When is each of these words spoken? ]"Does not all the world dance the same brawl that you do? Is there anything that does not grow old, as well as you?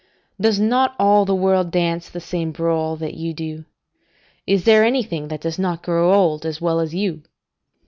]"Does 0.41 0.59
not 0.59 0.95
all 0.97 1.25
the 1.25 1.35
world 1.35 1.69
dance 1.69 2.09
the 2.09 2.19
same 2.19 2.51
brawl 2.51 2.95
that 2.95 3.13
you 3.13 3.35
do? 3.35 3.65
Is 4.47 4.63
there 4.63 4.83
anything 4.83 5.27
that 5.27 5.41
does 5.41 5.59
not 5.59 5.83
grow 5.83 6.11
old, 6.11 6.43
as 6.43 6.59
well 6.59 6.79
as 6.79 6.95
you? 6.95 7.21